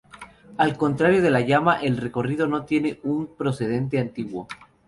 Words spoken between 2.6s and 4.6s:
tiene un precedente antiguo.